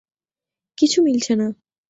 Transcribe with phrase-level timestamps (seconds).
[0.77, 1.47] কিছু মিলছে না।